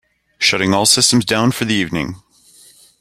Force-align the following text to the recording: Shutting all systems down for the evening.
Shutting 0.39 0.73
all 0.73 0.87
systems 0.87 1.25
down 1.25 1.51
for 1.51 1.65
the 1.65 1.75
evening. 1.75 2.23